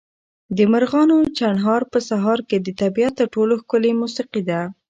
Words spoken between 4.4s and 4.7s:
ده.